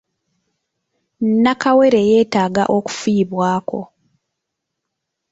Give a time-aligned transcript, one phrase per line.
[1.43, 3.79] Nakawere yeetaaga okufiibwako.